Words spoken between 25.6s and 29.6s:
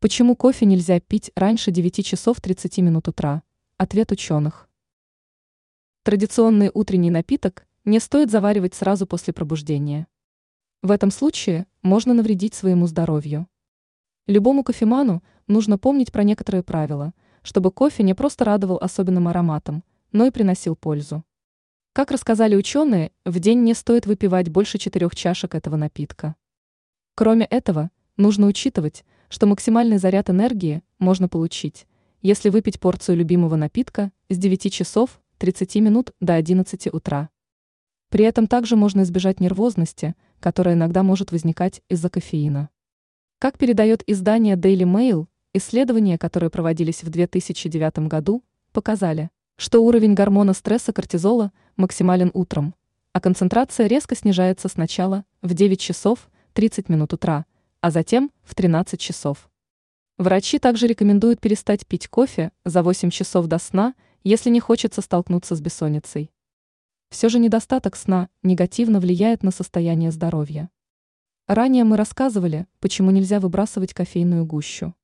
напитка. Кроме этого, нужно учитывать, что